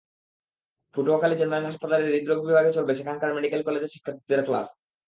[0.95, 4.67] Patuakhali general হাসপাতালের হৃদরোগ বিভাগে চলবে সেখানকার মেডিকেল কলেজের শিক্ষার্থীদের ক্লাস।